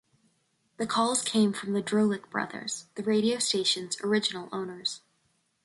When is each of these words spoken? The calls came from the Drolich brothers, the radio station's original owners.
The 0.77 0.87
calls 0.87 1.21
came 1.21 1.53
from 1.53 1.73
the 1.73 1.81
Drolich 1.83 2.27
brothers, 2.31 2.87
the 2.95 3.03
radio 3.03 3.37
station's 3.37 4.01
original 4.01 4.49
owners. 4.51 5.01